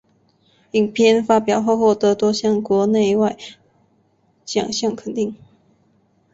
[0.71, 3.37] 影片发表后获多项国内外
[4.43, 5.35] 奖项肯定。